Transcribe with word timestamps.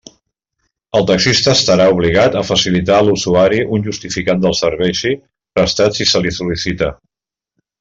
El 0.99 1.03
taxista 1.09 1.53
estarà 1.57 1.85
obligat 1.97 2.37
a 2.39 2.43
facilitar 2.47 2.95
a 3.01 3.05
l'usuari 3.09 3.61
un 3.77 3.85
justificant 3.89 4.43
del 4.47 4.57
servici 4.63 5.15
prestat 5.61 6.01
si 6.01 6.09
se 6.15 6.25
li 6.27 6.35
sol·licita. 6.41 6.91